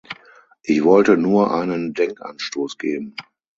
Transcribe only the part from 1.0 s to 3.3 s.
nur einen Denkanstoß geben.